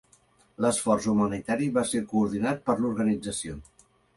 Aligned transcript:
L'esforç 0.65 1.09
humanitari 1.11 1.69
va 1.77 1.83
ser 1.91 2.03
coordinat 2.15 2.67
per 2.71 2.79
l'organització. 2.81 3.61